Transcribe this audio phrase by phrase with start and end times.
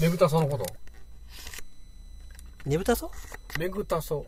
[0.00, 0.66] めぐたそのこと
[2.66, 3.10] ねぶたそ？
[3.58, 4.26] めぐたそ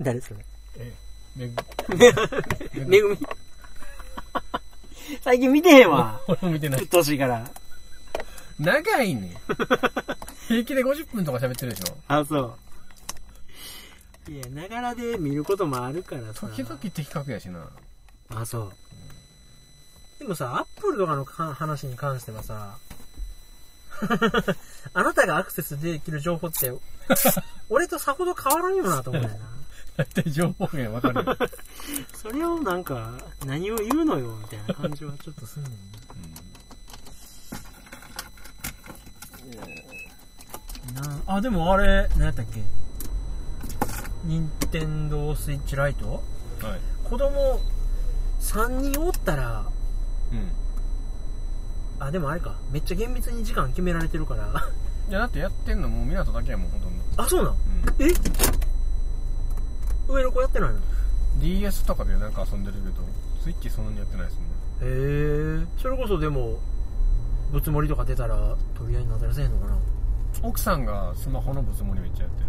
[0.00, 0.40] 誰それ？
[0.78, 0.92] え
[1.36, 1.54] めぐ
[2.86, 3.18] め ぐみ。
[5.22, 6.20] 最近見てへんわ。
[6.26, 7.50] 俺も見てなうっいとうしいから。
[8.58, 9.36] 長いねん
[10.48, 12.56] 平気で50分とか喋ってるでしょあ、そ
[14.28, 14.30] う。
[14.30, 16.46] いや、ながらで見ることもあるからさ。
[16.48, 17.68] 時々的確やしな
[18.30, 18.72] あ、そう。
[20.20, 22.78] でもさ、アップルとかのか話に関してはさ、
[24.94, 26.72] あなたがアクセスできる情報って、
[27.70, 29.46] 俺とさほど変わらんよなと思うんだよな。
[29.96, 31.36] 大体情報源わかるよ。
[32.14, 33.12] それをなんか、
[33.44, 35.72] 何を言うのよ、みたいな感じはちょっとすんねん
[40.94, 41.02] な。
[41.02, 42.62] なあ、でもあれ、何やったっけ？
[44.24, 46.22] 任天堂スイッチライト
[46.62, 46.80] はい。
[47.08, 47.60] 子供
[48.40, 49.66] 3人おったら、
[50.32, 50.50] うん
[52.04, 52.54] あ、でもあれか。
[52.70, 54.46] めっちゃ厳密に時間決められてるから。
[55.08, 57.52] いやだってやってんのもう港だけやもんほとんど、あ、そうなん？
[57.52, 57.58] うん、
[57.98, 58.12] え？
[60.08, 60.76] 上の子やってないの？
[60.76, 60.80] へ
[61.40, 62.94] DS とかでなんか遊んでるけど
[63.42, 64.46] スイッチそんなにやってないですもん
[64.82, 65.66] え。
[65.78, 66.58] それこそでも、
[67.52, 69.76] ぶつもりとか出たら取り合いになったりせへんのかな？
[70.42, 72.42] 奥さんがスマホのぶつもりめっちゃやって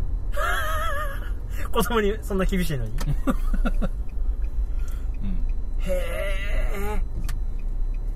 [1.63, 2.91] る 子供にそんな厳しいのに？
[5.21, 5.35] うん
[5.79, 5.91] へ
[6.75, 7.03] え。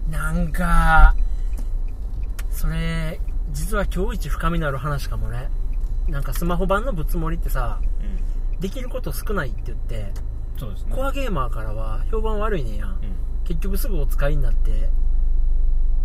[0.10, 1.14] なんか、
[2.58, 3.20] それ、
[3.52, 5.50] 実は今日一深みのある話かもね。
[6.08, 10.12] なんかスマホ版のぶつもりってさ、うんできること少ないって言って、
[10.58, 12.90] そうですねコアゲーマーからは評判悪いねやん。
[12.90, 12.98] うん
[13.44, 14.90] 結局すぐお使いになって、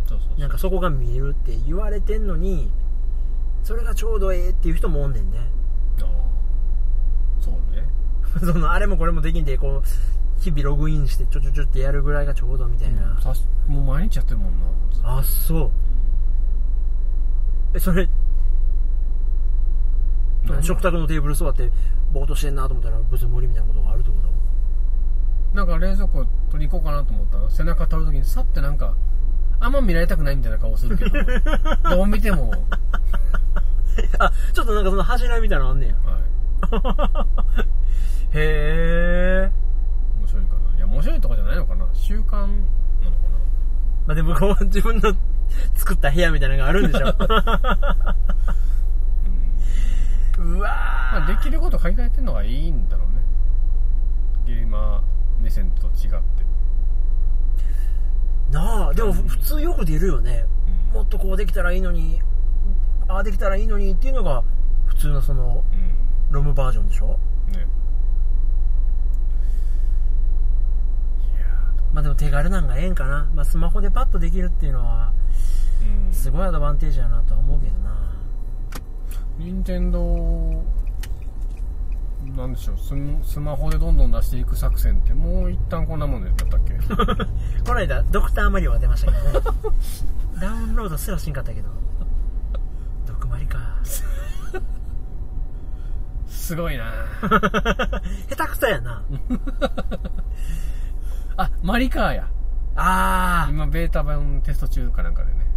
[0.07, 2.71] そうそうそうなんかそこが見えるって言われてんのに、
[3.65, 5.39] それがちょうどええっていう人もおんねんね。
[6.03, 6.09] ああ
[7.41, 7.89] そうね
[8.53, 13.19] その、あれもこれもできんで、こう、日々ログインしてちょちょちょってやるぐらいがちょうどみたいな。
[13.21, 14.61] さしもう毎日やってるもん
[15.03, 15.71] なあ、そう。
[17.75, 18.09] え、それ、
[20.61, 21.71] 食卓のテーブル座って、
[22.13, 24.33] ぼーっとしてんなと思ったら、別に無理みたいなことがあるってこと
[25.55, 28.95] なんか冷蔵庫取り行こうかなと思ったら背中取るときにさってなんか
[29.61, 31.11] あんま見られたくないみたいな顔するけど
[31.91, 32.61] どう見ても、はい、
[34.19, 35.95] あ、ちょっとなんかその柱みたいなのあんねや。
[38.33, 39.53] へえ。
[40.19, 40.77] 面白いかな。
[40.77, 41.87] いや面白いとかじゃないのかな。
[41.93, 42.57] 習慣なのか
[44.07, 45.13] まあ、でもこう、自分の
[45.75, 47.07] 作った部屋みたいなのがあるんでしょ。
[47.07, 47.15] な
[50.39, 50.69] うわ
[51.13, 53.23] まあ、できること限られてるのがいいんだろうね。
[54.47, 56.43] ゲーマー目線と違って、
[58.51, 60.47] なあ、でも普通よく出るよね。
[60.91, 60.95] うん。
[60.95, 62.21] もっとこうできたらいいのに、
[63.09, 64.43] ああできたらいいのにっていうのが、
[64.87, 65.65] 普通のその、
[66.31, 67.07] うロムバージョンでしょ。
[67.07, 67.59] んね。
[67.59, 67.61] い
[71.39, 71.47] や
[71.93, 73.31] まあでも手軽なんがええんかな。
[73.35, 75.13] まあスマホでパッとできるっていうのは、
[76.11, 78.13] すごいアドバンテージやなとは思うけどな。
[79.39, 80.63] 任天堂
[82.37, 82.95] なんでしょうス
[83.33, 86.75] スマホでどんどん出していく作戦ってもう一旦こんなもんでやったっけ？
[87.67, 89.57] この間、ドクターマリオが出ましたけどね。
[90.41, 91.69] ダウンロードすらしんかったけど。
[93.07, 93.59] ドクマリか。
[96.29, 96.93] すごいな
[98.29, 99.03] 下手くそやな。
[101.37, 102.29] あマリカーや
[102.77, 105.52] あ今ベータ版テスト中かなんかでねー、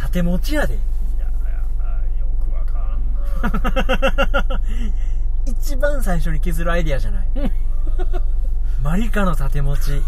[0.00, 0.74] 縦持ちやで。
[0.74, 0.78] い
[1.18, 4.60] やよくわかんな
[5.46, 7.28] 一番最初に削るアイディアじゃない。
[8.82, 10.02] マリカの縦持ち。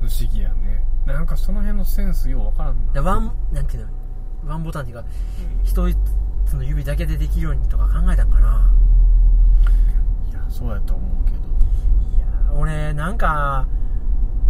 [0.00, 3.92] 不思議やねなんかその辺のセンスようわからんなでワン、なんていうの、
[4.46, 5.04] ワンボタンっていうか、
[5.62, 5.86] 一
[6.46, 8.70] つの指だけでできるようにとか考えたんかな。
[10.30, 13.66] いやそうやと思うけどいやー、俺、なんか、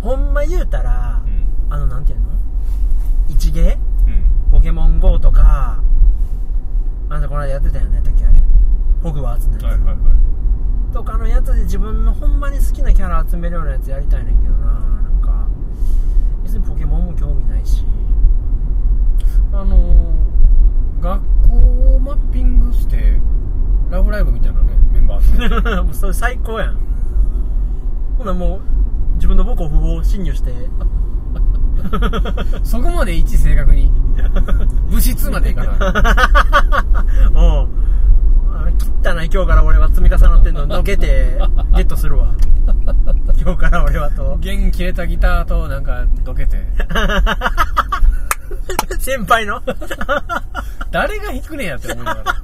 [0.01, 2.31] ほんま言うたら、うんあの、なんていうの？
[3.31, 3.79] 一芸？
[4.07, 5.81] うんポケモン GO とか、
[7.09, 8.35] あんたこの間やってたよね、だっけあれ。
[9.03, 9.63] ホグワーツのやつ。
[9.65, 9.97] はいはいはい
[10.93, 14.73] とかのやつで自分のほんまに好きなキャラ集めるようなやつやりたいねんけどな。
[14.73, 15.47] なんか、
[16.43, 17.85] 別にポケモンも興味ないし。
[19.53, 21.55] あのー、学校
[21.95, 23.21] をマッピングして
[23.91, 26.77] ラブライブみたいなねメンバー もうそれ最高やん。
[28.19, 28.61] ほなもう、
[29.15, 30.53] 自分の母校不法侵入して、
[32.65, 33.91] そこまで一致正確に。
[34.89, 35.75] 物質までいかない。
[37.35, 37.69] おう。
[38.53, 38.71] あの
[39.03, 40.67] 汚い今日から俺は積み重なってんの。
[40.67, 41.39] のけて
[41.75, 42.35] ゲットするわ。
[43.41, 44.37] 今日から俺はと。
[44.41, 46.59] 弦切れたギターとなんかどけて。
[48.99, 49.63] 先輩の？
[50.91, 52.35] 誰が弾くねんやって思いながら。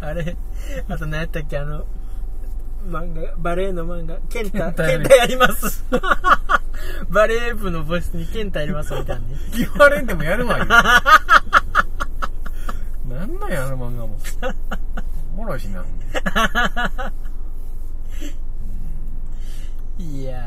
[0.00, 0.36] あれ
[0.88, 1.58] あと何やったっけ？
[1.58, 1.84] あの
[2.86, 5.84] 漫画バレエの漫画ケンタケンタやります
[7.10, 9.36] バレー部の部室にケンタ入れますみたいなね。
[9.56, 10.64] 言われんでもやるわよ。
[10.66, 10.84] な
[13.24, 14.18] んなんや、あの漫画も。
[15.34, 15.84] おもろいしな。
[19.98, 20.42] いやー。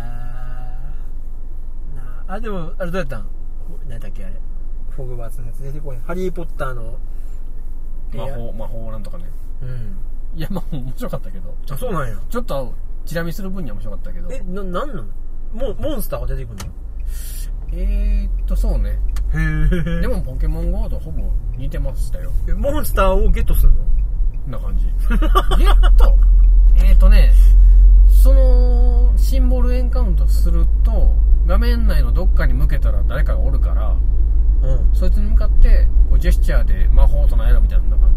[1.95, 3.21] なあ、あ、でも、あれどうやったん？
[3.23, 3.27] ほ
[3.87, 4.35] 何だっけあれ。
[4.91, 5.97] フォグワーツのやつ出てこい。
[6.05, 6.97] ハリーポッターの。
[8.13, 9.25] 魔法、魔法なんとかね。
[9.61, 9.97] うん。
[10.35, 11.53] いや、まあ面白かったけど。
[11.71, 12.15] あ、そうなんや。
[12.29, 12.73] ちょっと、
[13.05, 14.31] チラ見する分には面白かったけど。
[14.31, 15.09] え、な、なんなん
[15.53, 16.71] モモンスターが出てくるの？
[17.71, 18.91] えーっと、そうね。
[18.91, 19.37] へ
[19.97, 20.01] え。
[20.01, 21.23] でも、ポケモン GO とほぼ
[21.57, 22.31] 似てましたよ。
[22.47, 23.77] えモンスターをゲットするの？
[23.79, 24.85] こんな感じ。
[24.85, 26.17] ゲット？
[26.77, 27.31] えーっとね、
[28.07, 31.13] その、シンボルエンカウントすると、
[31.45, 33.95] 画面内のどっかに向けたら誰かがおるから、
[34.61, 34.89] うん。
[34.93, 38.13] そいつに向かって、こうジェスチャーで魔法を唱えろみたいな感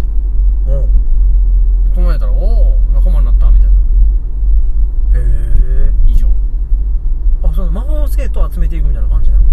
[0.66, 0.70] じ。
[0.70, 0.88] うん。
[1.94, 3.74] 唱えたら、おお仲間になったみたいな。
[3.74, 5.22] へ
[5.88, 5.92] え。
[6.06, 6.26] 以上。
[7.42, 9.44] あ、その魔法生徒を集めていくみたいな感じなの？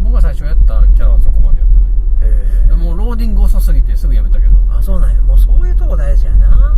[0.00, 1.82] 僕が最初やったキャラはそこまでやったね。
[2.64, 5.22] へでもうローディング遅すぎてすぐやめたけど、あ、そうなんや。
[5.22, 6.76] もうそういうとこ大事やな。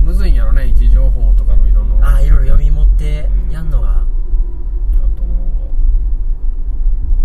[0.00, 2.14] むずいんやろね、位置情報とかのいろんな。
[2.16, 4.00] あ、いろいろ読み持ってやんのが。
[4.00, 4.04] あ
[5.16, 5.70] と思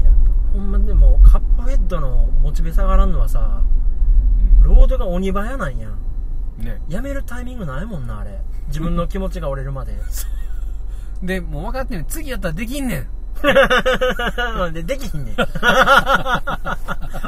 [0.01, 0.12] いや、
[0.54, 3.62] ほんまでも、カップヘッドのモチベ下がらんのはさ。
[4.62, 5.89] ロードが鬼早なんや。
[5.89, 6.06] うん
[6.57, 6.81] ね。
[6.89, 8.42] やめるタイミングないもんな、あれ。
[8.68, 9.94] 自分の気持ちが折れるまで。
[11.24, 12.06] で、もう分かってんねん。
[12.06, 13.07] 次やったらできんねん。
[14.74, 15.36] で、できひんねん。
[15.62, 16.77] あ、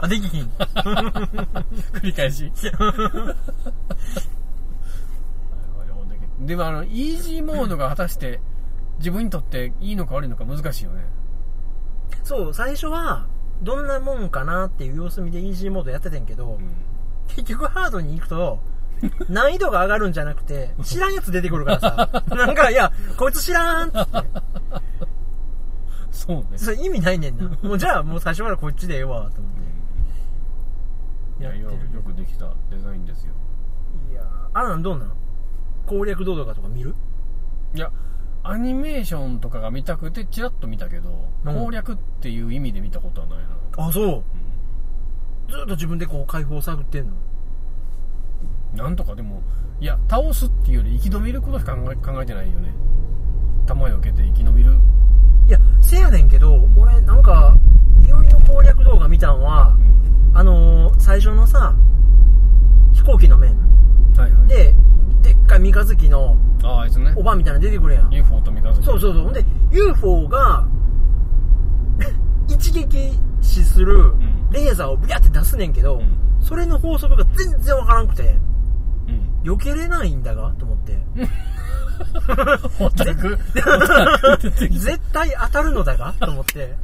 [0.07, 0.45] できひん。
[0.45, 2.51] 繰り返し。
[6.39, 8.39] でもあの、イージーモードが果たして
[8.99, 11.03] 自分にとっていいのか悪いのか難しいよね。
[12.23, 13.27] そう、最初は、
[13.61, 16.71] どんなもんかなっていう様子見でイージーモードやっててんけど、うん。
[17.27, 18.59] 結局ハードに行くと、
[19.29, 24.17] 難易度が上がるんじゃなくて、知らんやつ出てくるからさ、 なんか、いや、こいつ知らんっつって、
[26.11, 26.57] そうね。
[26.57, 27.49] それ意味ないねんな。
[27.63, 29.53] もうじゃあ、もう最初からこっちでええわ、と思っ
[31.37, 31.43] て。
[31.43, 33.33] いや、よやよくできたデザインですよ。
[34.11, 35.11] いやーあらなんどうなん？
[35.85, 36.93] 攻略動画とか見る？
[37.73, 37.91] いや、
[38.43, 41.09] アニメーションとかが見たくてチラッと見たけど、
[41.45, 43.85] うん攻略っていう意味で見たことはないな。
[43.87, 44.05] あ、そう。
[44.07, 44.23] うん
[45.49, 47.13] ずっと自分でこう解放を探ってんの？
[48.75, 49.41] なんとかでも、
[49.79, 52.73] いや、倒すっていうより生き延びることしか考え考えてないよね。
[53.65, 54.73] 弾よけて生き延びる。
[55.47, 57.55] いや、せやねんけど、俺なんか、
[58.05, 59.75] いよいよ攻略動画見たんは
[60.31, 61.73] う、んあのー、最初のさ、
[62.93, 63.55] 飛行機の面
[64.17, 64.75] はいはい。、で、
[65.21, 67.23] でっかい三日月のああ、あいつねお。
[67.23, 68.13] ばんみたいなの出てくるやん。
[68.13, 68.83] UFO と三日月。
[68.83, 69.23] そうそうそう。
[69.23, 70.65] ほんで、UFO が、
[72.47, 78.41] 一撃死するんレーザーをビャって出すねんけど、うんそれの法則が全然わからんくて、うん。
[79.49, 80.99] 避けれないんだがと思って。
[84.69, 86.75] 絶対当たるのだがと思って。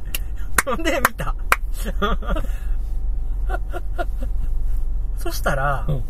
[0.64, 1.34] ほんで、見た。
[5.16, 6.02] そしたらう、ん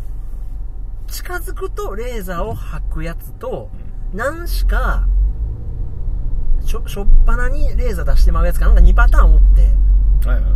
[1.07, 3.69] 近づくとレーザーを吐くやつと、
[4.13, 5.07] 何しか、
[6.65, 9.61] しょ、しょっぱなにレーザー出してまうやつかなんか2パターンおって、
[10.27, 10.53] はいはいはい。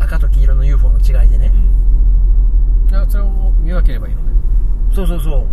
[0.00, 1.50] 赤と黄色の UFO の違いでね。
[2.90, 4.28] いや、それを見分ければいいのね。
[4.94, 5.46] そうそうそう。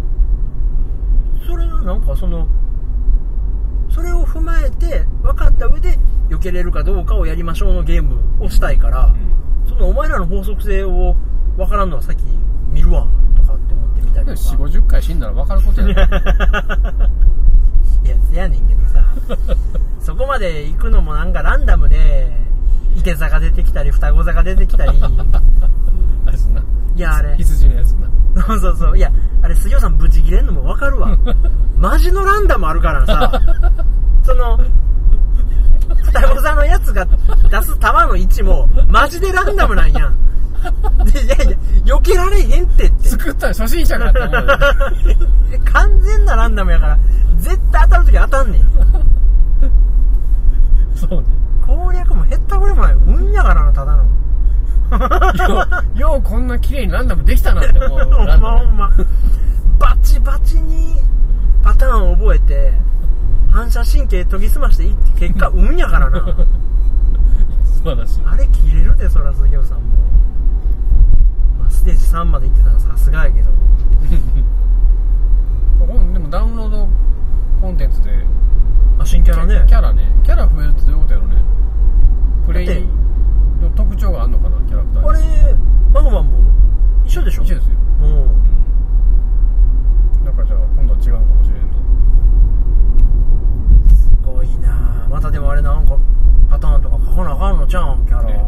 [1.46, 2.48] それがなんかその、
[3.90, 5.98] それを踏まえて、分かった上で、
[6.30, 9.70] 避けれるかどうかをやりましょうのゲームをしたいから、うん。
[9.70, 11.16] そのお前らの法則性を
[11.58, 12.24] 分からんのはさっき
[12.70, 13.08] 見るわ、
[13.38, 14.40] とかって思ってみたりとか。
[14.40, 15.96] 4、50回死んだら分かることやない
[18.06, 19.04] いや、せやねんけどさ、
[20.00, 22.46] そこまで行くのもなんかランダムで、
[22.96, 24.94] いて座が出てきたり、双子座が出てきたり。
[26.96, 28.08] いや、あれ、羊のやつな。
[28.46, 29.12] そ うそうそう、いや、
[29.42, 31.18] あれ、杉尾さんブチ切れんのもわかるわ。
[31.78, 33.42] マジのランダムあるからさ、
[34.24, 34.60] その、
[36.04, 37.06] 双子座のやつが
[37.50, 40.16] 出す弾の位置も、マジでランダムなんやん。
[41.06, 41.52] でいやい
[41.86, 43.10] や、避けられへんってって。
[43.10, 44.58] 作ったら初心者かって思うよ。
[45.66, 46.98] 完全なランダムやから、
[47.38, 48.62] 絶対当たるとき当たんねん。
[50.96, 51.28] そうね。
[51.68, 52.94] 攻略も減ったこれもない。
[52.94, 54.04] 運やからな、ただの。
[55.96, 58.00] よう、こんな綺麗にランダムできたなって思う。
[58.12, 58.92] ほんまほんま。
[59.80, 60.96] バチバチに
[61.64, 62.74] パターンを覚えて、
[63.52, 66.20] 反射神経研ぎ澄ましていって結果、運やからな。
[67.64, 68.22] 素晴らしい。
[68.26, 69.84] あれ切れるで、そら、杉尾さんも。
[71.60, 73.52] まあ、ステージ3まで行ってたらさすがやけど。
[76.14, 76.88] でもダウンロード
[77.62, 78.12] コンテンツで、
[78.98, 79.64] あ、新キャラね。
[79.68, 81.36] キャラね、キャラ増えるってどういうことやろね。
[82.46, 82.95] プレイの
[83.72, 85.10] 特徴があるのかな、キャラクターに。
[85.10, 85.56] あれ、
[85.94, 86.40] マグマンも
[87.06, 87.44] 一緒でしょ？
[87.44, 87.76] 一緒ですよ。
[88.02, 88.06] うん。
[88.06, 88.10] う
[90.22, 90.26] ん。
[90.26, 91.76] なんかじゃあ、今度は違うのかもしれんと。
[93.96, 95.98] すごいなもあれなんか
[96.50, 98.44] パターンとか書かなあかんのちゃうんキャラ、ね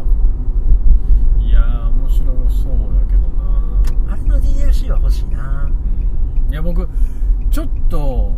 [1.40, 3.82] いやー面白そうやけどな
[4.12, 5.70] あれの DLC は欲しいな。
[6.50, 6.88] いや僕
[7.50, 8.34] ちょっと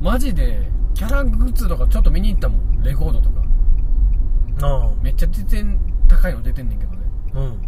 [0.00, 3.42] マジでキャラグッズとかちょっと見に行ったもんレコードとか
[4.62, 5.78] あめっちゃ出てん
[6.10, 6.98] 高いの出てんねんけどね、
[7.34, 7.62] うん。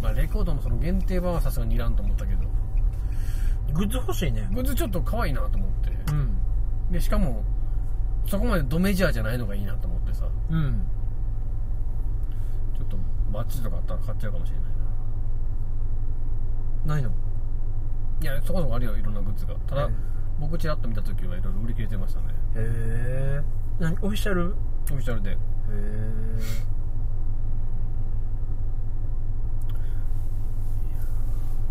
[0.00, 2.42] まあ、レコードのその限定版はさすがにいらんと思ったけど
[3.72, 4.48] グッズ欲しいね。
[4.52, 6.36] グッズちょっと可愛いなと思ってうん。
[6.92, 7.42] でしかも
[8.26, 10.86] そこまでドメジャーじゃないのがいいなと思ってさうん。
[12.78, 12.96] ちょっと
[13.32, 14.64] バッチリとかあったら買っちゃうかもしれない
[16.86, 17.10] なないの？
[18.20, 22.26] いやそこそこあるよいろんなグッズがただ、ええ僕ちらっと見た時はいろいろ売り切れてましたね
[22.56, 23.42] へえ。
[23.78, 23.94] 何？
[24.02, 24.56] オフィシャル？
[24.90, 25.36] オフィシャルでへえ。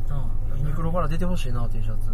[0.10, 2.10] ああ、ユニクロから出てほしいな、T シャツ。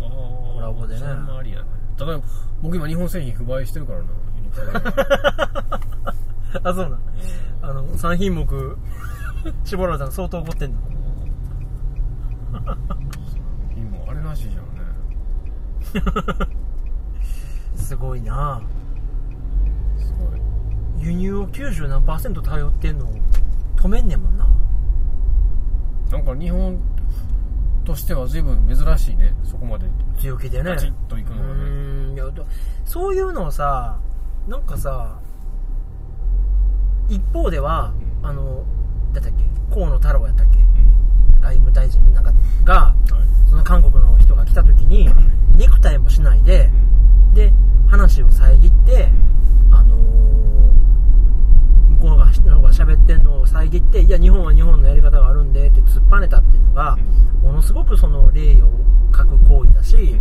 [0.00, 0.08] ああ
[0.54, 1.64] コラボでねそんなありやね
[1.96, 2.20] ただ
[2.60, 4.04] 僕今日本製品不買してるからな
[4.36, 4.78] ユニクロで
[6.62, 7.00] あ、そうなん。
[7.62, 8.76] あの、3品目、
[9.64, 10.78] 絞られたの相当怒ってんの。
[13.76, 14.70] 今あれらしいじゃんね
[17.76, 18.62] すごいな
[19.98, 20.40] すごい
[21.04, 23.06] 輸入を90何パーセント頼ってんの
[23.76, 24.48] 止めんねんもんな。
[26.10, 26.78] なんか日本
[27.96, 29.86] としては随分珍しいねそこまで。
[30.20, 30.70] 強気でね。
[30.70, 31.48] ガチッといくのがね。
[31.48, 32.14] うーん。
[32.14, 32.44] いやだ
[32.84, 33.98] そういうのをさ
[34.46, 35.18] なんかさ
[37.08, 38.26] 一方では、うん。
[38.28, 38.64] あの
[39.14, 41.40] だったっけ河野太郎やったっけうん。
[41.40, 42.32] 外務大臣なんか
[42.64, 42.94] がは
[43.46, 43.48] い。
[43.48, 45.08] その韓国の人が来た時に
[45.56, 46.70] ネクタイもしないで
[47.32, 47.52] で
[47.86, 49.10] 話を遮って
[49.70, 50.35] あの向
[52.06, 56.96] こうのが人の方が喋ってんのを遮っていや日本は日本のやり方があるんでって突っぱねたっていうのが
[57.42, 58.68] ものすごくその礼を
[59.10, 60.14] 欠く行為だし、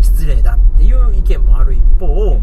[0.00, 2.40] 失礼だっていう意見もある一方、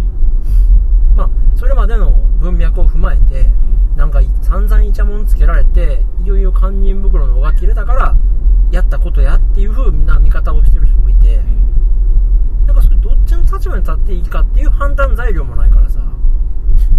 [1.15, 3.47] まあ、それまでの文脈を踏まえて、
[3.95, 8.15] なんか散々イチャモンつけられて、いよいよ堪忍袋の緒が切れたから、
[8.71, 11.37] やったことやっていう風な見方をしてる人もいて、
[12.67, 16.14] なんかそれどっちの立場に立っていいかっていう判断材料もないからさ。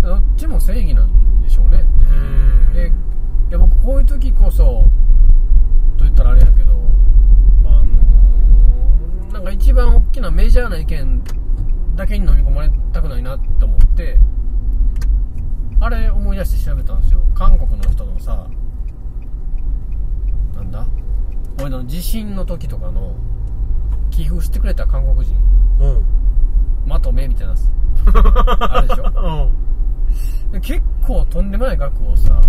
[0.03, 1.85] どっちも正義なんでしょうね。
[2.75, 4.65] でいや僕こういう時こそ
[5.97, 6.73] と言ったらあれやけど
[7.65, 11.23] あのーなんか一番大きなメジャーな意見
[11.95, 14.19] だけに飲み込まれたくないなと思って
[15.81, 17.21] あれ思い出して調べたんですよ。
[17.35, 18.47] 韓国の人のさ
[20.55, 20.87] なんだ？
[21.59, 23.15] これの地震の時とかの
[24.11, 25.37] 寄付してくれた韓国人。
[25.81, 26.05] うん。
[26.87, 27.55] まとめみたいな
[28.71, 29.05] あるでしょ？
[29.05, 29.67] うん。
[30.53, 32.41] で結構とんでもない額をさ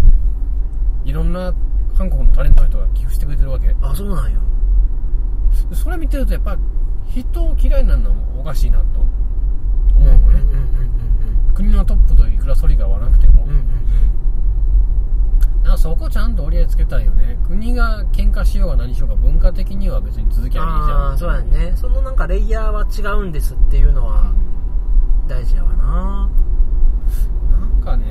[1.03, 1.53] いろんな
[1.97, 3.75] 韓国のタレントの人が寄付してくれてるわけ。
[3.81, 4.39] あ、そうなんよ。
[5.69, 6.57] でそれ見てるとやっぱ
[7.07, 8.85] 人を嫌いになるのはおかしいなと。
[9.95, 10.39] 思うのね、
[11.55, 13.47] 国のトップといくらソリが合わなくても、
[15.75, 17.37] そこちゃんと折り合いつけたいよね。
[17.47, 20.67] 国が喧嘩しようが何しようが文化的には別に続きゃいいじゃん。
[20.67, 21.73] ああ、そうやね。
[21.75, 24.31] そのなんかレイヤーは違うんですっていうのは
[25.27, 26.29] 大事やわな。
[27.57, 28.05] なんかね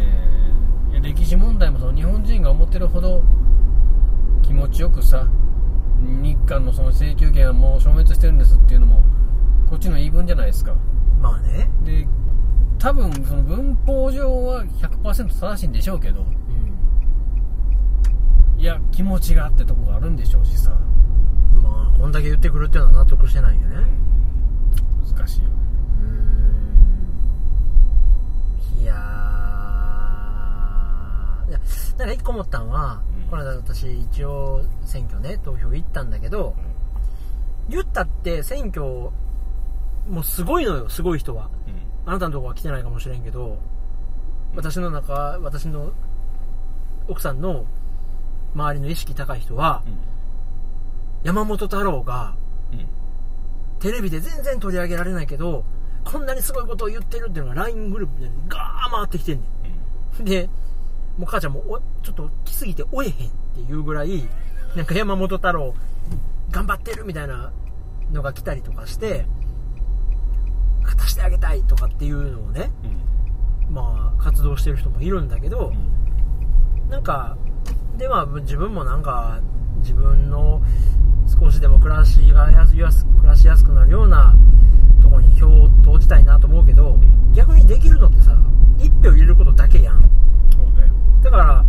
[1.02, 3.22] 歴史問題もその日本人が思ってるほど
[4.42, 5.26] 気持ちよくさ
[6.00, 9.02] 日韓のその請求権はもう消滅してるんですっていうのも
[9.68, 10.74] こっちの言い分じゃないですか
[11.20, 11.70] まあね。
[11.84, 12.06] で
[12.78, 16.24] 多分その文法上は100%正しいんでしょうけどう
[18.58, 18.60] ん。
[18.60, 20.78] いや気持ちがってとこがあるんでしょうしさ
[21.62, 23.76] まあ、こんだけ言ってくるっていうのは納得してないよね。
[31.48, 31.60] いや、
[31.98, 33.30] なんか一個思ったんは、うん。
[33.30, 36.54] この間私一応選挙ね、投票行ったんだけど、
[37.68, 41.50] 言ったって選挙、もうすごいのよ、すごい人は。
[42.04, 43.58] あなたのとこは来てないかもしれんけど、
[44.54, 45.92] 私の中、私の
[47.08, 47.64] 奥さんの
[48.54, 49.82] 周りの意識高い人は、
[51.24, 52.36] 山本太郎が
[53.80, 55.64] テレビで全然取り上げられないけど、
[56.04, 59.46] こんなにすごいことを言ってるっていうのが LINE グループでガー回ってきてんね
[60.20, 60.24] ん。
[60.24, 60.48] で、
[61.16, 63.14] もう母ちゃんもおちょっと来すぎて追えへんっ
[63.54, 64.28] ていうぐらい、
[64.74, 65.74] なんか山本太郎
[66.50, 67.52] 頑張ってるみたいな
[68.12, 69.26] のが来たりとかして、
[70.82, 72.70] 勝たしてあげたいとかっていうのをね、
[73.70, 75.72] まあ活動してる人もいるんだけど、
[76.88, 77.36] なんか、
[77.96, 79.40] でまあ自分もなんか
[79.78, 80.62] 自分の
[81.40, 82.82] 少しでも暮らしが暮
[83.24, 84.36] らしやすくなるような
[85.02, 86.98] ところに票を投じたいなと思うけど、
[87.32, 88.36] 逆にできるのってさ、
[88.78, 90.10] 一票入れることだけやん。
[91.22, 91.64] だから、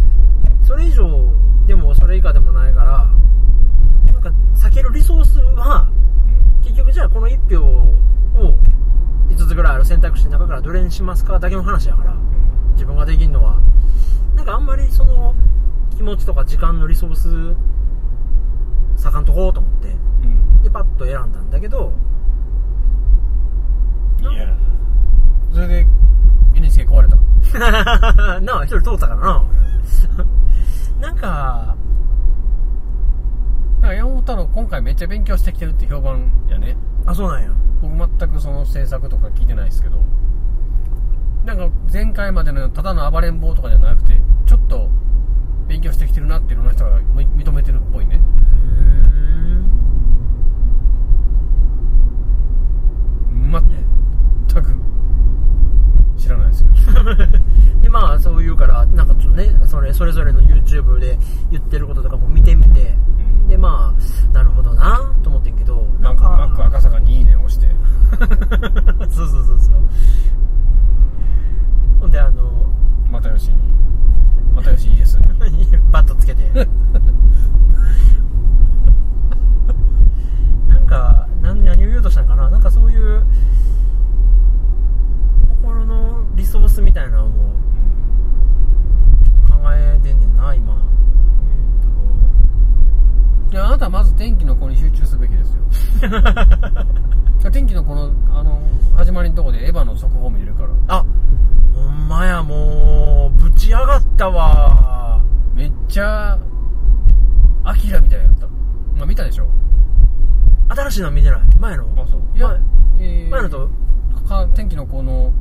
[0.65, 1.33] それ以上
[1.65, 3.09] でもそれ以下でもないから、
[4.13, 5.87] なんか避けるリソースは、
[6.63, 7.95] 結局じゃあこの1票を
[9.29, 12.15] 5つぐらいある選択肢の中からどれにしますかだけの話やから、
[12.73, 13.57] 自分ができるのは。
[14.35, 15.33] なんかあんまりその
[15.95, 17.55] 気持ちとか時間のリソース
[19.03, 19.87] 割かんとこうと思って
[20.23, 20.61] うん。
[20.61, 21.91] でパッと選んだんだけど
[24.21, 24.55] いや
[25.51, 25.87] それで
[26.55, 27.17] NHK 壊れた
[28.41, 29.43] なあ一人通ったからな。
[31.01, 31.75] なんか
[33.81, 36.75] なんか山本太郎今回めっちゃ勉強してきてるって評判やね。
[37.05, 37.49] あそうなんや。
[37.81, 39.97] 僕全くその制作とか聞いてないですけど。
[41.45, 44.89] なんか前回までのただの暴れん坊とかじゃなくてちょっと
[45.67, 48.21] 勉強してきてるなっていろんな人がみ認めてるっぽいね。
[54.49, 54.75] 全く
[56.17, 57.15] 知らないですけど。
[57.15, 57.27] で
[57.97, 61.17] まあそういうからなんかちょっとねそれそれぞれの YouTube で
[61.49, 62.93] 言ってることとかも見てみてう
[63.45, 63.47] ん。
[63.47, 67.67] でまあなるほどなと思ってんけどマックマック赤坂にいいねを押して。
[69.09, 69.75] そうそうそうそう。
[72.01, 72.71] ほんであの
[73.09, 73.57] 又吉に。
[74.55, 75.17] 又吉 ES
[75.49, 75.65] に。
[75.91, 76.51] バットつけて。
[80.69, 82.47] なんか何何を言おうとしたんかな？
[82.47, 83.23] なんかそういう
[85.49, 87.29] 心のリソースみたいなのを
[89.47, 90.73] 考えてんねんな今
[93.51, 95.63] いやあなたはまず天気の子に集中すべきですよ。
[97.51, 98.61] 天気の子のあの
[98.95, 100.69] 始まりのとこでエヴァの速報見れるから。
[100.69, 101.05] えっとあ
[101.73, 105.21] ほんまやもうぶち上がったわ。
[105.55, 106.37] めっちゃ
[107.63, 108.47] アキラみたいやった。
[108.95, 109.47] まあ見たでしょ？
[110.69, 111.39] 新しいの見てない？
[111.59, 111.85] 前の？
[111.97, 112.21] あそう。
[112.35, 112.57] いや、前？
[112.99, 113.69] えー前のと？
[114.27, 115.31] か天気の子の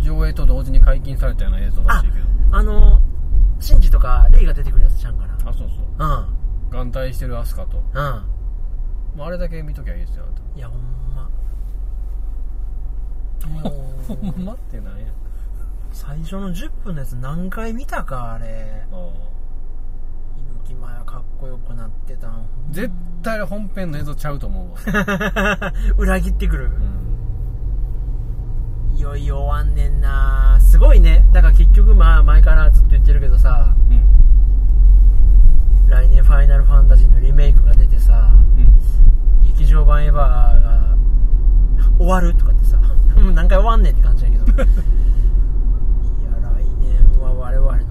[0.00, 2.26] 上映と同時に解禁されたような映像らしいけど。
[2.56, 3.00] あの
[3.60, 5.98] シンジとかレイが出てくるやつちゃうんかあそうそう。
[5.98, 6.28] な
[6.70, 7.82] 眼帯してるアスカと。
[7.94, 8.22] うんうん
[9.18, 10.80] もうあれだけ見ときゃいいですよあいやほん
[11.14, 11.28] ま。
[13.48, 15.06] もなたほうんまってなんや？
[15.90, 18.86] 最初の10分のやつ何回見たかあれ。
[18.92, 18.98] ああ。
[20.38, 22.46] 伊吹マヤかっこよくなってたん。
[22.70, 22.92] 絶
[23.24, 26.70] 対本編の映像ちゃうと思うわ、 裏切ってくる。
[28.92, 28.96] うん。
[28.96, 30.58] いよいよ終わんねんな。
[30.60, 31.28] すごいね。
[31.32, 33.74] だから結局まあ前からずっと言ってるけどさ。
[33.90, 33.98] うん。
[33.98, 34.04] 来年
[36.28, 38.70] 「ファイナルファンタジー」のリメイクが出てさうん。
[39.48, 40.94] 劇場版エヴァが
[41.96, 42.76] 終わるとかってさ
[43.16, 44.44] もう何回終わんねんって感じやけど。
[44.52, 44.66] いや来
[46.80, 47.88] 年は我々の青春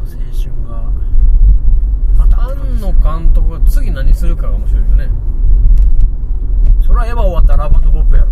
[0.69, 0.84] が
[2.15, 5.10] また庵野監督が次何するかが面白いよね。
[6.86, 8.28] そりゃエヴァ終わったらラバートコップやろ。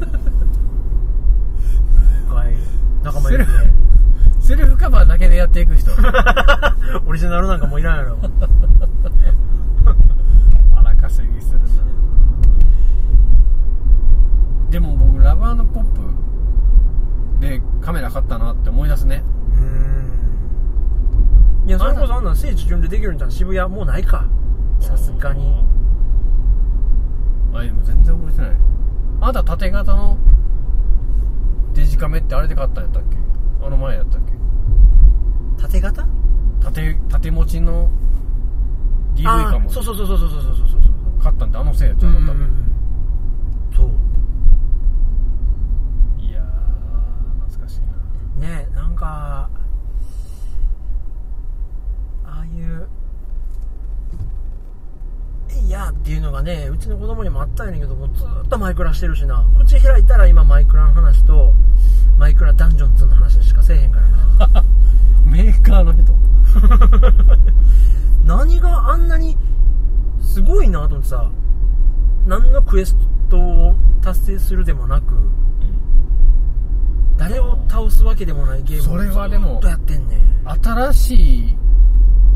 [2.28, 2.54] 今回
[3.02, 3.52] 仲間入りで
[4.50, 5.92] セルフカバーだけでやっていく人。
[7.06, 8.16] オリジナルなんかもういらんやろ。
[10.74, 11.66] 荒稼ぎするな。
[14.70, 16.00] でも僕ラバーのポップ
[17.38, 19.22] でカメラ買ったなって思い出すね。
[19.56, 19.60] う
[21.66, 21.68] ん。
[21.68, 24.24] いやそれこそあんなん聖地巡でできるんじゃん渋谷もうないか。
[24.80, 25.64] さすがに。
[27.54, 28.50] あでも全然覚えてない。
[29.20, 30.18] あなた縦型の
[31.72, 33.16] デジカメってあれで買ったんやったっけ？
[33.64, 34.39] あの前やったっけ？
[35.60, 36.06] 縦型？
[36.62, 37.90] 縦縦持ちの
[39.14, 41.22] DV かもそうそうそうそうそうそうそうそうそう。
[41.22, 42.10] 買ったんってあのせいやうそう。
[46.20, 46.44] いやー
[47.46, 47.80] 懐かしい
[48.40, 48.48] な。
[48.48, 49.50] ねなんか
[52.24, 52.88] ああいう
[55.50, 59.44] 「えいや」っていうのがねうちの子供にもあったんやねんけどもずーっとマイクラしてるしな。
[59.58, 61.52] 口開いたら今マイクラの話と
[62.18, 64.08] マイクラダンジョンズの話しかせえへんから
[64.48, 64.64] な
[65.30, 66.14] メーカーの人。
[68.24, 69.36] 何があんなに
[70.20, 71.30] すごいなと思ってさ
[72.26, 72.96] 何のクエス
[73.28, 75.14] トを達成するでもなく
[77.16, 80.20] 誰を倒すわけでもないゲームをそれはでもずーっとやってんねん。
[80.62, 81.56] 新しい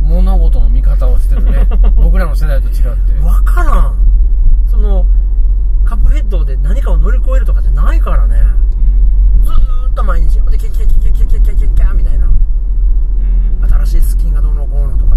[0.02, 1.66] 物事の見方をしてるね。
[1.96, 3.12] 僕らの世代と違って。
[3.14, 3.94] 分からん。
[4.66, 5.06] その
[5.84, 8.42] カップヘッドで何かを乗り越えるとかじゃないからね。
[9.44, 10.38] ずーっと毎日。
[10.50, 12.34] でキャキャキャキャキャキャキャキャキャみたいなうん
[13.84, 15.16] 新しいスキンがどうのこうのとか。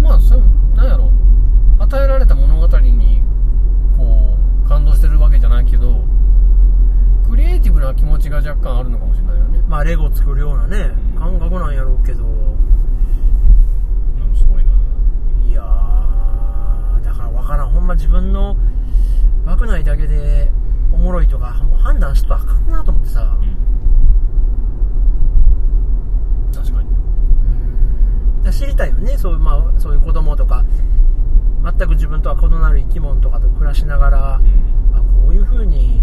[0.00, 0.42] まあそう
[0.76, 1.10] なんやろ。
[1.78, 3.22] 与えられた物語に
[3.96, 6.02] こう感動してるわけじゃないけど
[7.28, 9.62] クリエイティブな気持ちが若干あるのかもしれないよね。
[9.68, 11.18] まあレゴ作るようなねうん。
[11.18, 12.24] 感覚なんやろうけど。
[12.24, 12.28] で
[14.22, 14.70] もすごいな。
[15.48, 17.70] いやーだから分からん。
[17.70, 18.56] ほんま自分の
[19.46, 20.50] 枠内だけで
[20.92, 23.38] おもろいとかもう判断しとあかんなと思ってさ。
[26.54, 29.16] 確かにうんだから知りたいよね。
[29.18, 30.64] そう,、まあ、そういう子供とか。
[31.66, 34.40] 全く自分とは異なる生き物とかと暮らしながら、あ
[35.24, 35.95] こういう風に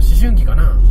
[0.00, 0.87] 思春期かな。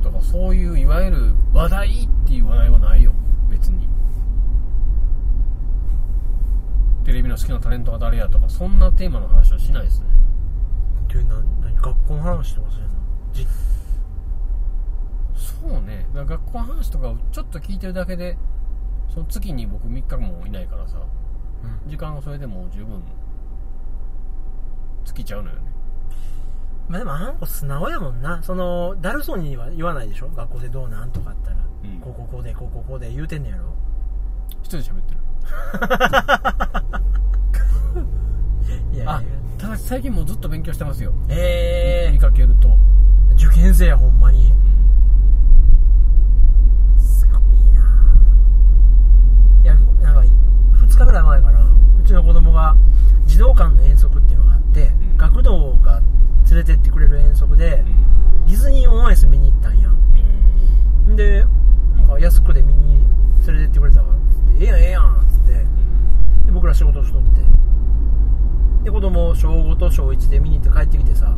[0.00, 3.12] とかそういういわゆる話題っていう話題はないよ。
[3.50, 3.88] 別に。
[7.04, 10.06] テレビの好きなタレントが誰やとかそんなテーマの話はしないですね。
[11.04, 12.90] ってな何学校の話とかするの？
[13.32, 13.46] じ
[15.34, 16.06] そうね。
[16.12, 18.36] 学校の話とかをちょっと聞いてるだけで
[19.14, 20.98] その月に僕3日もいないからさ
[21.64, 21.90] うん。
[21.90, 23.02] 時間がそれでもう十分
[25.06, 25.67] 尽きちゃうのよね
[26.88, 28.42] まあでもあの子素直やもんな。
[28.42, 30.28] そのだるそうには言わないでしょ？
[30.28, 32.00] 学校でどうなんとかあったら、うん。
[32.00, 33.74] こうこうこうでこうこうこうで言うてんねやろ。
[34.62, 35.18] 一人で喋ってる。
[36.70, 36.82] あ
[38.92, 39.22] いやいや。
[39.58, 41.12] ただし最近もうずっと勉強してますよ。
[41.28, 44.52] え見かけると、ー、受験生やほんまに。
[46.96, 47.40] すごい
[47.72, 47.80] な。
[49.62, 51.60] いやなんか2日ぐらい前かな。
[52.00, 52.76] うちの子供が
[53.26, 55.16] 児童館の遠足っていうのがあって、ん。
[55.16, 55.77] 学童
[57.18, 57.84] る遠足で、
[58.46, 61.16] ディズニーオンアイス見に行ったんやん。
[61.16, 61.44] で
[61.96, 63.00] なんか安くで見に
[63.46, 65.52] 連れてってくれたからつって「ええやんええやん」っつって。
[66.46, 67.42] で僕ら仕事しとって。
[68.84, 71.34] で子供小5と小1で見に行って帰ってきてさ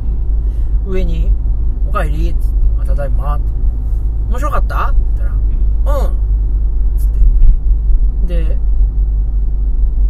[0.87, 1.33] 上に
[1.89, 3.47] 「おかえり」っつってあ「ただいま」って
[4.29, 5.33] 面白かった?」って言ったら
[5.99, 6.15] 「うん」っ
[6.97, 7.09] つっ
[8.27, 8.45] て。
[8.45, 8.59] で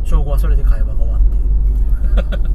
[0.02, 1.20] 小5はそれで会話が終わっ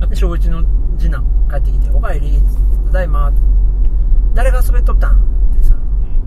[0.01, 0.07] て。
[0.07, 0.63] で小1の
[0.97, 3.31] 次男帰ってきて「おかえり」っつって「ただいま」
[4.33, 5.11] 誰が滑っとったん?」
[5.53, 5.75] ってさ。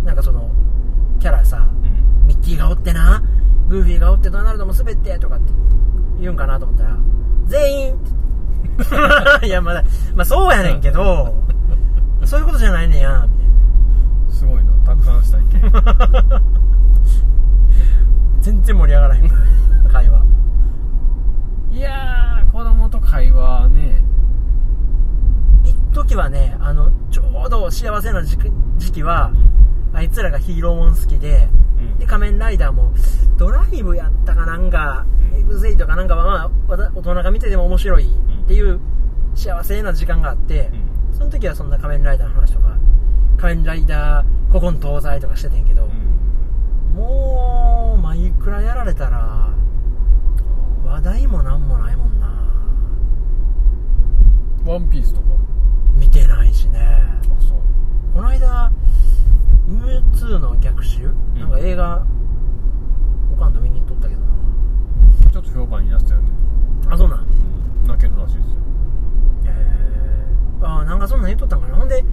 [0.05, 0.49] なんかその
[1.19, 1.67] キャラさ
[2.27, 3.23] ミッキーがおってな。
[3.69, 5.53] グーフィーがおってドナルドも滑ってとかって
[6.19, 6.97] 言うんかなと思ったら
[7.47, 7.95] 全員
[9.45, 9.83] いやまだ
[10.15, 11.35] まあそうやねんけど
[12.25, 14.33] そういうことじゃないねんやみたいな。
[14.33, 14.73] すごいな。
[14.87, 15.51] 達観した意見。
[18.41, 19.31] 全然盛り上がらへん
[19.93, 20.23] 会話。
[21.73, 24.03] いやー子供と会話ね
[25.65, 28.37] 一時はねあのちょうど幸せな時
[28.93, 29.33] 期は
[29.93, 31.49] あいつらがヒーローもん好きで
[31.99, 32.93] で仮面ライダーも
[33.37, 38.81] ドライブやったかなんか、エグゼイとかなんかはまあ大人が見てても面白いっていう
[39.37, 40.73] 幸せな時間があって、
[41.13, 42.77] その時はそんな仮面ライダーの話とか
[43.37, 45.89] 仮面ライダー古今東西とかしててんけど、
[46.95, 49.55] もうマイクラやられたら
[50.85, 52.27] 話題もなんもないもんな。
[54.67, 55.29] ワンピースとか？
[56.59, 56.81] しね。
[56.81, 57.59] あそう。
[58.15, 58.71] この間
[59.67, 61.15] ムー2の逆襲、ん。
[61.39, 62.05] なんか映画
[63.33, 64.27] おかんと見に行っとったけどな。
[65.31, 66.31] ちょっと評判になってたよね、
[66.89, 67.21] あそうなん？
[67.21, 68.53] うん、泣けるらしいですよ。
[69.45, 71.77] えー、あーなんかそんなん言っとったんかな。
[71.77, 72.05] ほんで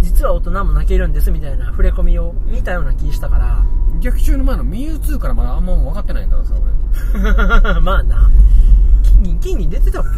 [0.00, 3.64] 実は大人も泣けるんですみたいな触れ込みを見たような気したから。
[4.00, 8.28] 逆襲の前のミュウツーからまだあんま分かってないからさ俺まあな。
[9.02, 10.08] 金銀金銀出てたっけ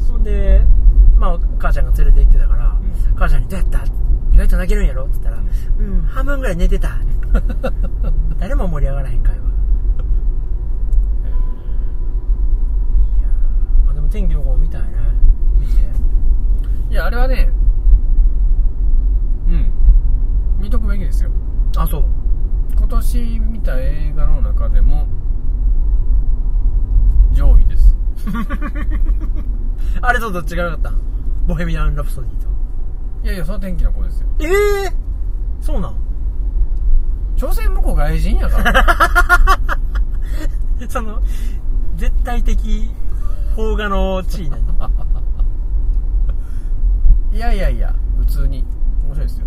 [0.04, 0.62] そんで
[1.26, 2.82] まあ母ちゃんが連れて行ってたから、ん。
[3.16, 3.80] 母ちゃんに「どうやった?」
[4.32, 5.04] 意外と泣けるんやろ？
[5.04, 5.38] って言ったら
[5.78, 6.90] 「うん半分ぐらい寝てた」
[8.38, 9.46] 誰も盛り上がらへん会話。
[13.18, 14.88] いやーまあでも天気の子見たいね
[15.58, 15.72] 見て。
[16.90, 17.50] いやあれはね
[19.48, 19.70] うん。
[20.62, 21.30] 見とくべきですよ。
[21.76, 22.04] あそう。
[22.76, 25.06] 今年見た映画の中でも
[27.32, 27.96] 上位です。
[30.02, 30.90] あれとどっちが良かった？
[30.90, 30.94] ん
[31.46, 32.46] ボヘミアン・ラプソディと。
[33.24, 34.28] いやいやその天気の子ですよ。
[34.40, 34.92] ええー、
[35.62, 35.96] そうなん？
[37.36, 38.86] 朝鮮向こう外人やから。
[40.88, 41.20] その
[41.96, 42.90] 絶対的
[43.54, 44.90] 邦画の地位なの
[47.32, 48.64] いやいやいや普通に。
[49.04, 49.46] 面白いですよ。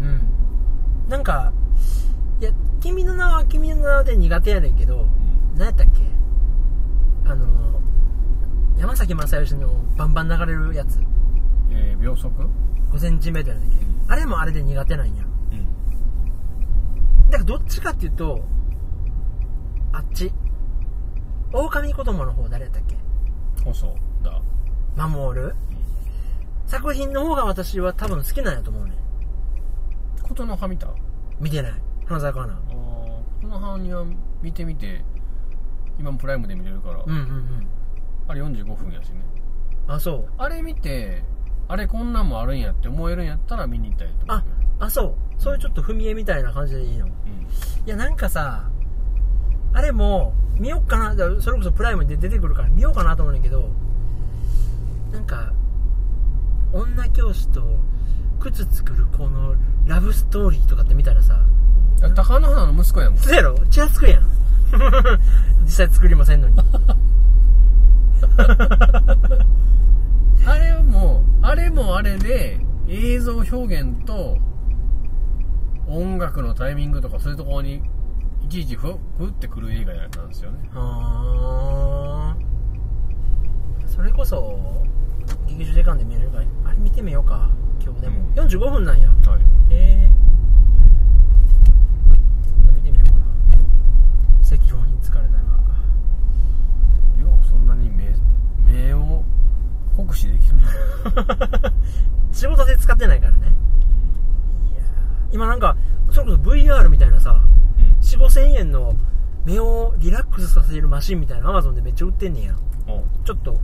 [0.00, 0.20] うん。
[1.08, 1.52] なんか
[2.40, 5.06] いや君の名は君の名はで苦手やねんけど、
[5.56, 6.02] 何やったっけ？
[7.30, 7.46] あの
[8.78, 11.00] 山崎正義のバンバン流れるやつ。
[11.70, 12.30] えー、秒速
[12.92, 13.70] ？5センチメートルやねん。
[13.70, 15.24] けどあれもあれで苦手なんや。
[15.52, 15.66] うん。
[17.30, 18.44] だからどっちかっていうと
[19.92, 20.32] あっち。
[21.52, 22.96] 狼子供の方誰やったっけ？
[23.64, 24.42] 細だ
[25.08, 25.54] 守る。
[26.66, 28.92] 作品の方が私は多分好きなんやと思うね。
[30.22, 30.88] 琴の葉見た？
[30.88, 30.90] あ
[31.40, 31.72] 見てない。
[32.04, 32.54] 花澤香菜。
[32.54, 32.56] あ
[33.40, 34.04] この葉には
[34.42, 35.02] 見てみて
[35.98, 37.68] 今もプライムで見れるから、うんうんうん
[38.28, 39.20] あれ45分やしね。
[39.88, 40.28] あそう。
[40.38, 41.22] あれ見て
[41.68, 44.36] あれこんなんもあるんやって思えるんやったら見に行ったらいいと思う。
[44.78, 45.14] ああそう。
[45.38, 47.06] そういうちょっと踏み絵みたいな感じでいいの。
[47.06, 47.16] いうん。
[47.86, 48.68] やなんかさ
[49.72, 51.40] あれも見よっかな。
[51.40, 53.68] それこそプライムで出てくるから見ようかなと思うねんだけど
[55.12, 55.52] なんか
[56.72, 57.62] 女教師と
[58.40, 59.54] 靴作る子の
[59.86, 61.40] ラブストーリーとかって見たらさ
[62.14, 63.58] 高野花の息子やもんそうやろ。
[63.70, 64.26] チラつくやん。
[65.64, 66.56] 実際作りもせんのに
[70.46, 74.38] あれもあれもあれで映像表現と
[75.88, 77.82] 音楽のタイミングとかそういうところに
[78.44, 80.58] いちいちふふってくる映画なんですよね。
[80.72, 83.88] はー。
[83.88, 84.58] それこそ
[85.48, 87.48] 劇場時間で見れるからあれ見てみようか
[87.82, 88.44] 今日でも、うん。
[88.46, 89.08] 45分なんや。
[89.08, 89.40] はい。
[89.74, 90.10] へえ
[92.74, 93.24] 見てみようかな
[94.40, 95.40] 赤標に疲れたら
[97.20, 98.14] ようそんなに目
[98.70, 99.24] 目を
[99.96, 100.62] 酷使できるな。
[102.32, 103.38] 仕事で使ってないからね。
[104.72, 105.34] いやー。
[105.34, 105.76] 今なんか
[106.10, 107.40] それこそ VR みたいなさ
[107.78, 107.84] うん。
[108.00, 108.94] 4 5千円の
[109.44, 112.54] 目をリラックスさせるマシンみたいな Amazon でめっちゃ売ってんねんや
[113.24, 113.58] ちょっと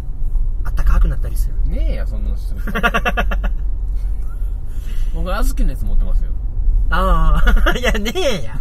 [0.65, 1.55] あったかくなったりする。
[1.71, 2.61] ねえやそんなのする。
[5.15, 6.31] 僕あずきのやつ持ってますよ。
[6.91, 8.55] ああ いやねえや。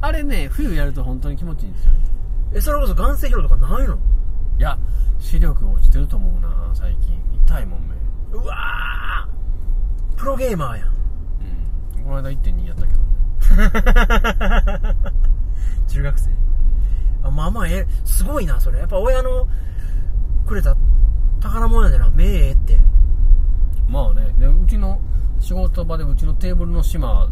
[0.00, 1.92] あれね冬やると本当に気持ちいいんですよ
[2.54, 3.98] えそれこそ眼性疲労とかないの？
[4.58, 4.78] いや
[5.18, 7.14] 視力落ちてると思うな最近。
[7.46, 7.94] 痛いもん目
[8.32, 10.18] うわー！
[10.18, 10.88] プロゲーマーやん。
[11.98, 12.04] うん。
[12.04, 13.00] この間1.2やったけど
[15.88, 16.30] 中学生。
[17.22, 18.78] あまあまあえすごいなそれ。
[18.80, 19.46] やっぱ親の
[20.46, 20.76] くれた
[21.40, 22.08] 宝物やでな。
[22.10, 22.78] 目ええって。
[23.88, 24.34] まあね。
[24.38, 25.00] でうちの
[25.38, 27.28] 仕事場でうちのテーブルの島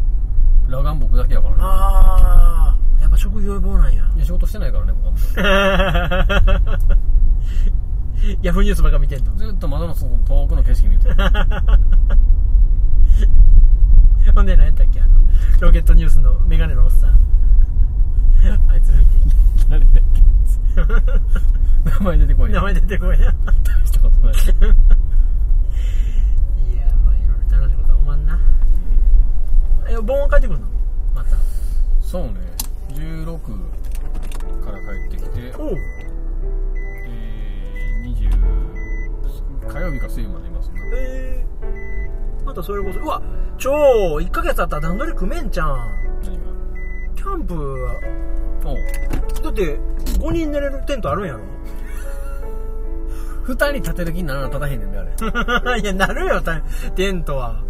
[0.67, 1.61] 裸眼僕だけやからね。
[1.61, 2.74] ああ
[3.05, 4.03] やっぱ職業病なんや。
[4.15, 5.11] いや仕事してないからね僕は。
[5.11, 5.17] も
[8.41, 9.31] ヤフーニュースばっか見てんの？
[9.35, 11.15] うずっと窓の外の遠くの景色見てる。
[14.33, 14.99] ほんで何やったっけ？
[15.01, 15.11] あの
[15.59, 17.11] ロケットニュースのメガネのおっさん。
[18.71, 19.11] あいつ見て。
[19.69, 19.89] 誰だっ
[21.85, 21.91] け？
[21.91, 22.51] 名前出てこい。
[22.51, 23.25] 名前出てこいな。
[23.25, 23.33] 大
[23.85, 24.33] したことない。
[24.33, 24.37] い
[26.77, 28.39] やまあいろいろ楽しいことはおまんな。
[29.87, 30.65] え盆は帰ってくるの？
[31.13, 31.35] また。
[32.01, 32.31] そうね
[33.37, 40.79] 16から帰ってきてえー、20火曜日か水曜までいますね。
[40.93, 43.21] えー、またそれこそうわ
[43.57, 43.71] 超
[44.19, 45.67] 1ヶ月あったら段取り組めんちゃん。
[46.23, 46.37] 何
[47.15, 47.55] キャンプ
[49.43, 49.77] だって
[50.19, 51.39] 5人寝れるテントあるんやろ。
[53.45, 55.11] 2人立てる気にならな立たへんねんであれ。
[55.81, 56.61] いやなるよた
[56.95, 57.63] テントは。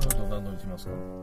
[0.00, 1.17] ちょっと段取りしますか？